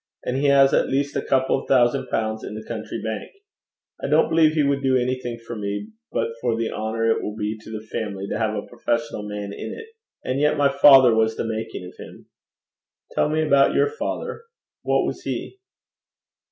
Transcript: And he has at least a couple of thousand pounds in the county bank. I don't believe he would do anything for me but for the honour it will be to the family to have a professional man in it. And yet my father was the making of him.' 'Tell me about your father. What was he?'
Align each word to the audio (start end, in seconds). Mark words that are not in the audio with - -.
And 0.25 0.35
he 0.35 0.47
has 0.47 0.73
at 0.73 0.87
least 0.89 1.15
a 1.15 1.21
couple 1.21 1.59
of 1.61 1.67
thousand 1.67 2.07
pounds 2.07 2.43
in 2.43 2.55
the 2.55 2.65
county 2.67 2.99
bank. 3.03 3.29
I 4.03 4.07
don't 4.07 4.29
believe 4.29 4.53
he 4.53 4.63
would 4.63 4.81
do 4.81 4.97
anything 4.97 5.37
for 5.45 5.55
me 5.55 5.89
but 6.11 6.31
for 6.41 6.57
the 6.57 6.71
honour 6.71 7.11
it 7.11 7.21
will 7.21 7.35
be 7.35 7.55
to 7.59 7.69
the 7.69 7.85
family 7.85 8.27
to 8.31 8.39
have 8.39 8.55
a 8.55 8.65
professional 8.65 9.21
man 9.29 9.53
in 9.53 9.71
it. 9.77 9.89
And 10.27 10.39
yet 10.39 10.57
my 10.57 10.69
father 10.75 11.13
was 11.13 11.35
the 11.35 11.45
making 11.45 11.85
of 11.85 12.03
him.' 12.03 12.25
'Tell 13.13 13.29
me 13.29 13.43
about 13.45 13.75
your 13.75 13.91
father. 13.91 14.41
What 14.81 15.05
was 15.05 15.21
he?' 15.21 15.59